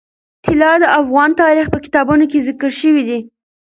[0.45, 3.19] طلا د افغان تاریخ په کتابونو کې ذکر شوی دي.